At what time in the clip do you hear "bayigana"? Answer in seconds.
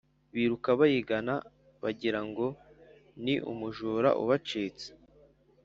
0.79-1.33